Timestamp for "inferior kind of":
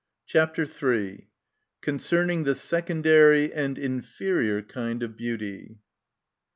3.77-5.15